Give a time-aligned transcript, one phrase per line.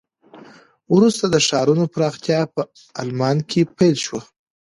[0.95, 2.61] وروسته د ښارونو پراختیا په
[3.01, 4.21] آلمان کې پیل شوه.